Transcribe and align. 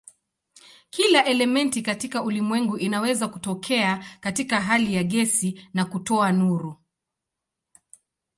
Kila 0.89 1.25
elementi 1.25 1.81
katika 1.81 2.23
ulimwengu 2.23 2.77
inaweza 2.77 3.27
kutokea 3.27 4.05
katika 4.19 4.61
hali 4.61 4.93
ya 4.93 5.03
gesi 5.03 5.69
na 5.73 5.85
kutoa 5.85 6.31
nuru. 6.31 6.75